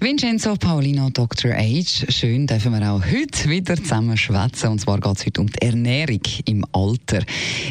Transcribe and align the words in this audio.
Vincenzo 0.00 0.54
Paulino, 0.54 1.10
Dr. 1.10 1.54
Age. 1.54 2.06
Schön 2.08 2.46
dürfen 2.46 2.72
wir 2.72 2.88
auch 2.88 3.04
heute 3.04 3.50
wieder 3.50 3.74
zusammen 3.74 4.16
schwätzen. 4.16 4.68
Und 4.68 4.80
zwar 4.80 5.00
geht 5.00 5.16
es 5.16 5.26
heute 5.26 5.40
um 5.40 5.48
die 5.48 5.60
Ernährung 5.60 6.20
im 6.44 6.64
Alter. 6.70 7.24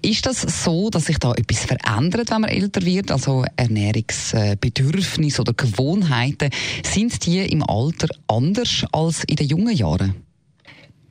Ist 0.00 0.24
das 0.24 0.40
so, 0.64 0.88
dass 0.88 1.04
sich 1.04 1.18
da 1.18 1.32
etwas 1.34 1.66
verändert, 1.66 2.30
wenn 2.30 2.40
man 2.40 2.48
älter 2.48 2.82
wird? 2.82 3.10
Also 3.10 3.44
Ernährungsbedürfnisse 3.56 5.42
oder 5.42 5.52
Gewohnheiten, 5.52 6.48
sind 6.82 7.26
die 7.26 7.40
im 7.40 7.62
Alter 7.62 8.08
anders 8.26 8.86
als 8.90 9.24
in 9.24 9.36
den 9.36 9.48
jungen 9.48 9.76
Jahren? 9.76 10.14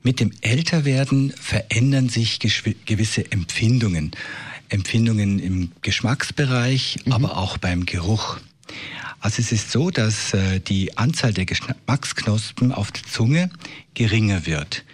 Mit 0.02 0.18
dem 0.18 0.32
Älterwerden 0.40 1.32
verändern 1.40 2.08
sich 2.08 2.40
gewisse 2.40 3.30
Empfindungen. 3.30 4.10
Empfindungen 4.68 5.38
im 5.38 5.70
Geschmacksbereich, 5.80 6.98
mhm. 7.04 7.12
aber 7.12 7.36
auch 7.36 7.56
beim 7.56 7.86
Geruch. 7.86 8.40
Also 9.24 9.40
es 9.40 9.52
ist 9.52 9.70
so, 9.70 9.88
dass 9.88 10.34
äh, 10.34 10.60
die 10.60 10.98
Anzahl 10.98 11.32
der 11.32 11.46
Geschmacksknospen 11.46 12.72
auf 12.72 12.92
der 12.92 13.04
Zunge 13.04 13.48
geringer 13.94 14.44
wird. 14.44 14.84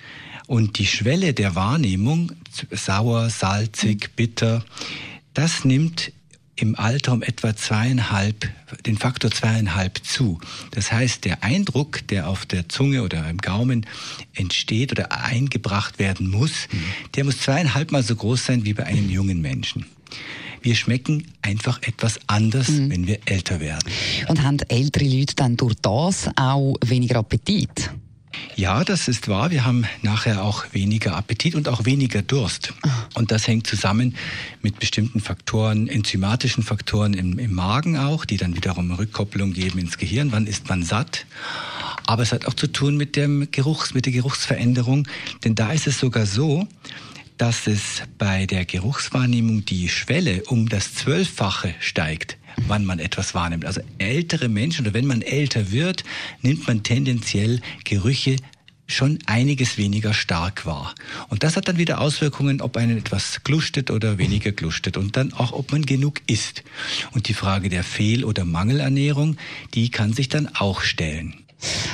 Und 0.47 0.79
die 0.79 0.87
Schwelle 0.87 1.35
der 1.35 1.57
Wahrnehmung, 1.57 2.31
sauer, 2.71 3.29
salzig, 3.29 4.15
bitter, 4.15 4.65
das 5.35 5.65
nimmt 5.65 6.13
im 6.55 6.77
Alter 6.77 7.13
um 7.13 7.25
etwa 7.25 7.57
zweieinhalb, 7.57 8.49
den 8.87 8.97
Faktor 8.99 9.33
zweieinhalb 9.33 9.99
zu. 10.05 10.39
Das 10.71 10.93
heißt, 10.93 11.25
der 11.25 11.43
Eindruck, 11.43 12.07
der 12.07 12.29
auf 12.29 12.47
der 12.47 12.69
Zunge 12.69 13.03
oder 13.03 13.29
im 13.29 13.39
Gaumen 13.39 13.85
entsteht 14.35 14.93
oder 14.93 15.11
eingebracht 15.11 15.99
werden 15.99 16.31
muss, 16.31 16.69
mhm. 16.71 16.85
der 17.17 17.25
muss 17.25 17.39
zweieinhalb 17.39 17.91
mal 17.91 18.05
so 18.05 18.15
groß 18.15 18.47
sein 18.47 18.65
wie 18.65 18.75
bei 18.75 18.85
einem 18.85 19.11
jungen 19.11 19.41
Menschen 19.41 19.87
wir 20.63 20.75
schmecken 20.75 21.27
einfach 21.43 21.83
etwas 21.83 22.19
anders, 22.27 22.69
mhm. 22.69 22.91
wenn 22.91 23.07
wir 23.07 23.19
älter 23.25 23.61
werden. 23.61 23.91
Und 24.29 24.43
haben 24.43 24.59
ältere 24.69 25.05
Leute 25.05 25.35
dann 25.37 25.57
durch 25.57 25.75
das 25.83 26.29
auch 26.37 26.77
weniger 26.85 27.17
Appetit? 27.17 27.91
Ja, 28.55 28.85
das 28.85 29.09
ist 29.09 29.29
wahr. 29.29 29.51
Wir 29.51 29.65
haben 29.65 29.87
nachher 30.03 30.45
auch 30.45 30.65
weniger 30.73 31.17
Appetit 31.17 31.55
und 31.55 31.69
auch 31.69 31.85
weniger 31.85 32.23
Durst. 32.23 32.73
Ah. 32.83 32.89
Und 33.15 33.33
das 33.33 33.47
hängt 33.49 33.67
zusammen 33.67 34.15
mit 34.63 34.79
bestimmten 34.79 35.21
Faktoren, 35.21 35.89
enzymatischen 35.89 36.63
Faktoren 36.63 37.15
im, 37.15 37.39
im 37.39 37.55
Magen 37.55 37.97
auch, 37.97 38.25
die 38.25 38.37
dann 38.37 38.55
wiederum 38.55 38.93
Rückkopplung 38.93 39.53
geben 39.53 39.79
ins 39.79 39.99
Gehirn. 39.99 40.31
Wann 40.33 40.47
ist 40.47 40.69
man 40.69 40.83
satt? 40.83 41.27
Aber 42.07 42.23
es 42.23 42.33
hat 42.33 42.47
auch 42.47 42.55
zu 42.55 42.67
tun 42.67 42.97
mit 42.97 43.17
dem 43.17 43.51
Geruchs, 43.51 43.95
mit 43.95 44.07
der 44.07 44.13
Geruchsveränderung. 44.13 45.09
Denn 45.45 45.55
da 45.55 45.73
ist 45.73 45.87
es 45.87 45.99
sogar 45.99 46.27
so, 46.27 46.67
dass 47.41 47.67
es 47.67 48.03
bei 48.19 48.45
der 48.45 48.67
Geruchswahrnehmung 48.67 49.65
die 49.65 49.89
Schwelle 49.89 50.43
um 50.45 50.69
das 50.69 50.95
Zwölffache 50.95 51.75
steigt 51.81 52.37
wann 52.67 52.85
man 52.85 52.99
etwas 52.99 53.35
wahrnimmt. 53.35 53.65
Also 53.65 53.81
ältere 53.99 54.49
Menschen 54.49 54.85
oder 54.85 54.93
wenn 54.93 55.07
man 55.07 55.23
älter 55.23 55.71
wird, 55.71 56.05
nimmt 56.43 56.67
man 56.67 56.83
tendenziell 56.83 57.61
Gerüche 57.85 58.37
schon 58.87 59.19
einiges 59.27 59.79
weniger 59.79 60.13
stark 60.13 60.67
wahr. 60.67 60.95
Und 61.29 61.43
das 61.43 61.57
hat 61.57 61.69
dann 61.69 61.79
wieder 61.79 62.01
Auswirkungen, 62.01 62.61
ob 62.61 62.77
einen 62.77 62.99
etwas 62.99 63.43
glustet 63.45 63.91
oder 63.91 64.19
weniger 64.19 64.53
glustet 64.53 64.97
und 64.97 65.17
dann 65.17 65.33
auch, 65.33 65.53
ob 65.53 65.71
man 65.73 65.87
genug 65.87 66.21
isst. 66.27 66.65
Und 67.13 67.29
die 67.29 67.35
Frage 67.35 67.69
der 67.69 67.85
Fehl- 67.85 68.25
oder 68.25 68.45
Mangelernährung, 68.45 69.37
die 69.75 69.91
kann 69.91 70.13
sich 70.13 70.29
dann 70.29 70.49
auch 70.49 70.83
stellen. 70.83 71.35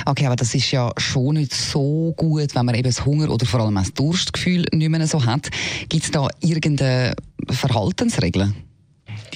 Okay, 0.05 0.25
aber 0.25 0.35
das 0.35 0.53
ist 0.55 0.71
ja 0.71 0.91
schon 0.97 1.35
nicht 1.35 1.53
so 1.53 2.13
gut, 2.17 2.55
wenn 2.55 2.65
man 2.65 2.75
eben 2.75 2.83
das 2.83 3.05
Hunger 3.05 3.29
oder 3.29 3.45
vor 3.45 3.61
allem 3.61 3.75
das 3.75 3.93
Durstgefühl 3.93 4.65
nicht 4.71 4.89
mehr 4.89 5.07
so 5.07 5.25
hat. 5.25 5.49
Gibt 5.89 6.05
es 6.05 6.11
da 6.11 6.27
irgendeine 6.41 7.15
Verhaltensregeln? 7.49 8.66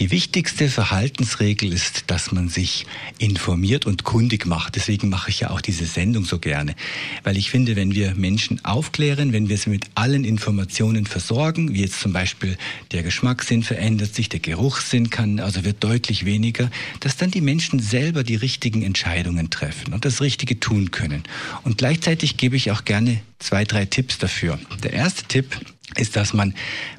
Die 0.01 0.09
wichtigste 0.09 0.67
Verhaltensregel 0.67 1.71
ist, 1.71 2.05
dass 2.07 2.31
man 2.31 2.49
sich 2.49 2.87
informiert 3.19 3.85
und 3.85 4.03
kundig 4.03 4.47
macht. 4.47 4.75
Deswegen 4.75 5.09
mache 5.09 5.29
ich 5.29 5.41
ja 5.41 5.51
auch 5.51 5.61
diese 5.61 5.85
Sendung 5.85 6.25
so 6.25 6.39
gerne. 6.39 6.73
Weil 7.21 7.37
ich 7.37 7.51
finde, 7.51 7.75
wenn 7.75 7.93
wir 7.93 8.15
Menschen 8.15 8.65
aufklären, 8.65 9.31
wenn 9.31 9.47
wir 9.47 9.59
sie 9.59 9.69
mit 9.69 9.85
allen 9.93 10.23
Informationen 10.23 11.05
versorgen, 11.05 11.75
wie 11.75 11.81
jetzt 11.81 11.99
zum 11.99 12.13
Beispiel 12.13 12.57
der 12.89 13.03
Geschmackssinn 13.03 13.61
verändert 13.61 14.15
sich, 14.15 14.27
der 14.27 14.39
Geruchssinn 14.39 15.11
kann, 15.11 15.39
also 15.39 15.65
wird 15.65 15.83
deutlich 15.83 16.25
weniger, 16.25 16.71
dass 16.99 17.17
dann 17.17 17.29
die 17.29 17.41
Menschen 17.41 17.79
selber 17.79 18.23
die 18.23 18.37
richtigen 18.37 18.81
Entscheidungen 18.81 19.51
treffen 19.51 19.93
und 19.93 20.03
das 20.03 20.19
Richtige 20.19 20.59
tun 20.59 20.89
können. 20.89 21.21
Und 21.63 21.77
gleichzeitig 21.77 22.37
gebe 22.37 22.55
ich 22.55 22.71
auch 22.71 22.85
gerne 22.85 23.21
zwei, 23.37 23.65
drei 23.65 23.85
Tipps 23.85 24.17
dafür. 24.17 24.57
Der 24.81 24.93
erste 24.93 25.25
Tipp 25.25 25.59
ist, 25.95 26.15
dass 26.15 26.33
man 26.33 26.55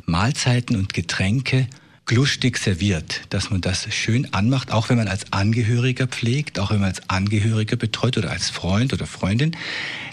Mahlzeiten 0.06 0.76
und 0.76 0.94
Getränke 0.94 1.66
lustig 2.10 2.58
serviert, 2.58 3.22
dass 3.30 3.50
man 3.50 3.60
das 3.60 3.92
schön 3.94 4.32
anmacht, 4.34 4.72
auch 4.72 4.88
wenn 4.88 4.96
man 4.96 5.08
als 5.08 5.32
Angehöriger 5.32 6.06
pflegt, 6.06 6.58
auch 6.58 6.70
wenn 6.70 6.80
man 6.80 6.88
als 6.88 7.08
Angehöriger 7.08 7.76
betreut 7.76 8.18
oder 8.18 8.30
als 8.30 8.50
Freund 8.50 8.92
oder 8.92 9.06
Freundin, 9.06 9.56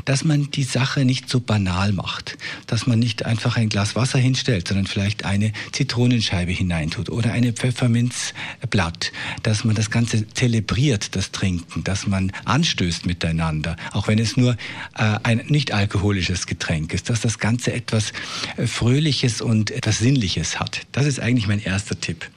dass 0.09 0.23
man 0.23 0.49
die 0.49 0.63
Sache 0.63 1.05
nicht 1.05 1.29
so 1.29 1.39
banal 1.39 1.91
macht, 1.91 2.39
dass 2.65 2.87
man 2.87 2.97
nicht 2.97 3.27
einfach 3.27 3.57
ein 3.57 3.69
Glas 3.69 3.95
Wasser 3.95 4.17
hinstellt, 4.17 4.67
sondern 4.67 4.87
vielleicht 4.87 5.23
eine 5.23 5.53
Zitronenscheibe 5.71 6.51
hineintut 6.51 7.09
oder 7.09 7.31
eine 7.31 7.53
Pfefferminzblatt, 7.53 9.11
dass 9.43 9.65
man 9.65 9.75
das 9.75 9.91
Ganze 9.91 10.27
zelebriert, 10.29 11.15
das 11.15 11.29
Trinken, 11.29 11.83
dass 11.83 12.07
man 12.07 12.31
anstößt 12.45 13.05
miteinander, 13.05 13.75
auch 13.91 14.07
wenn 14.07 14.17
es 14.17 14.35
nur 14.35 14.53
äh, 14.97 15.19
ein 15.21 15.43
nicht 15.47 15.73
alkoholisches 15.73 16.47
Getränk 16.47 16.91
ist, 16.91 17.11
dass 17.11 17.21
das 17.21 17.37
Ganze 17.37 17.71
etwas 17.71 18.11
äh, 18.57 18.65
Fröhliches 18.65 19.41
und 19.41 19.69
etwas 19.69 19.99
Sinnliches 19.99 20.59
hat. 20.59 20.87
Das 20.91 21.05
ist 21.05 21.19
eigentlich 21.19 21.45
mein 21.45 21.59
erster 21.59 21.99
Tipp. 21.99 22.27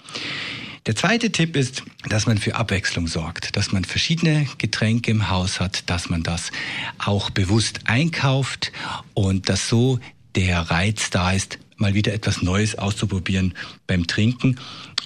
Der 0.87 0.97
zweite 0.97 1.31
Tipp 1.31 1.55
ist, 1.55 1.85
dass 2.09 2.27
man 2.27 2.39
für 2.39 2.57
Abwechslung 2.57 3.07
sorgt, 3.07 3.55
dass 3.57 3.71
man 3.71 3.85
verschiedene 3.85 4.49
Getränke 4.59 5.13
im 5.13 5.31
Haus 5.31 5.61
hat, 5.61 5.89
dass 5.89 6.11
man 6.11 6.25
das 6.25 6.51
auch 6.99 7.31
bewusst 7.31 7.83
einkauft 7.85 8.73
und 9.15 9.49
dass 9.49 9.69
so 9.69 10.01
der 10.35 10.59
Reiz 10.59 11.11
da 11.11 11.31
ist, 11.31 11.61
mal 11.77 11.95
wieder 11.95 12.13
etwas 12.13 12.43
Neues 12.43 12.77
auszuprobieren 12.77 13.55
beim 13.87 14.09
Trinken 14.09 14.59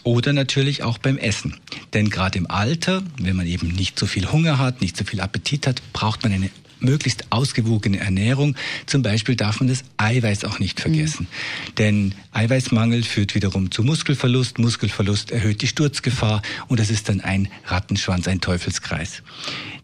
oder 0.03 0.33
natürlich 0.33 0.83
auch 0.83 0.97
beim 0.97 1.19
Essen. 1.19 1.61
Denn 1.93 2.09
gerade 2.09 2.39
im 2.39 2.51
Alter, 2.51 3.03
wenn 3.19 3.37
man 3.37 3.47
eben 3.47 3.69
nicht 3.69 3.99
so 3.99 4.07
viel 4.07 4.33
Hunger 4.33 4.59
hat, 4.59 4.81
nicht 4.81 4.97
so 4.97 5.05
viel 5.05 5.21
Appetit 5.21 5.67
hat, 5.67 5.83
braucht 5.93 6.23
man 6.23 6.33
eine 6.33 6.49
möglichst 6.81 7.31
ausgewogene 7.31 7.99
Ernährung. 7.99 8.57
Zum 8.87 9.03
Beispiel 9.03 9.37
darf 9.37 9.61
man 9.61 9.69
das 9.69 9.85
Eiweiß 9.97 10.45
auch 10.45 10.59
nicht 10.59 10.81
vergessen. 10.81 11.27
Mhm. 11.29 11.75
Denn 11.77 12.15
Eiweißmangel 12.33 13.03
führt 13.03 13.35
wiederum 13.35 13.71
zu 13.71 13.83
Muskelverlust. 13.83 14.59
Muskelverlust 14.59 15.31
erhöht 15.31 15.63
die 15.63 15.67
Sturzgefahr 15.67 16.43
und 16.69 16.81
das 16.81 16.91
ist 16.91 17.09
dann 17.09 17.21
ein 17.21 17.49
Rattenschwanz, 17.65 18.29
ein 18.29 18.41
Teufelskreis. 18.41 19.23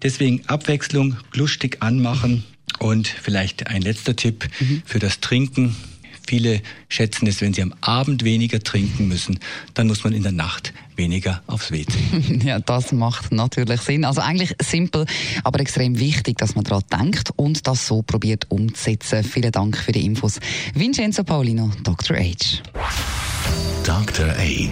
Deswegen 0.02 0.42
Abwechslung, 0.46 1.16
lustig 1.34 1.78
anmachen. 1.80 2.44
Und 2.78 3.06
vielleicht 3.06 3.68
ein 3.68 3.82
letzter 3.82 4.16
Tipp 4.16 4.48
mhm. 4.58 4.82
für 4.84 4.98
das 4.98 5.20
Trinken. 5.20 5.76
Viele 6.32 6.62
schätzen 6.88 7.26
es, 7.26 7.42
wenn 7.42 7.52
sie 7.52 7.60
am 7.60 7.74
Abend 7.82 8.24
weniger 8.24 8.58
trinken 8.58 9.06
müssen, 9.06 9.38
dann 9.74 9.86
muss 9.86 10.02
man 10.02 10.14
in 10.14 10.22
der 10.22 10.32
Nacht 10.32 10.72
weniger 10.96 11.42
aufs 11.46 11.70
WC. 11.70 11.92
ja, 12.42 12.58
das 12.58 12.90
macht 12.92 13.32
natürlich 13.32 13.82
Sinn. 13.82 14.06
Also 14.06 14.22
eigentlich 14.22 14.54
simpel, 14.62 15.04
aber 15.44 15.60
extrem 15.60 15.98
wichtig, 15.98 16.38
dass 16.38 16.54
man 16.54 16.64
daran 16.64 16.84
denkt 16.90 17.32
und 17.36 17.66
das 17.66 17.86
so 17.86 18.00
probiert 18.00 18.46
umzusetzen. 18.48 19.24
Vielen 19.24 19.52
Dank 19.52 19.76
für 19.76 19.92
die 19.92 20.06
Infos. 20.06 20.40
Vincenzo 20.72 21.22
Paulino, 21.22 21.70
Dr. 21.82 22.16
H. 22.16 22.62
Dr. 23.84 24.28
H. 24.28 24.70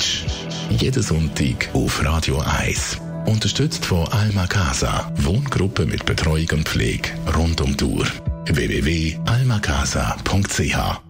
Jeden 0.71 1.03
Sonntag 1.03 1.69
auf 1.75 2.03
Radio 2.03 2.39
1. 2.39 2.97
Unterstützt 3.27 3.85
von 3.85 4.09
Alma 4.09 4.47
Casa. 4.47 5.13
Wohngruppe 5.19 5.85
mit 5.85 6.07
Betreuung 6.07 6.49
und 6.53 6.67
Pflege 6.67 7.11
rund 7.37 7.61
um 7.61 7.77
die 7.77 7.85
Uhr. 7.85 8.07
www.almacasa.ch 8.47 11.10